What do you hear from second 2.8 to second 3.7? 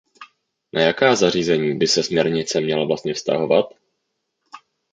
vlastně vztahovat?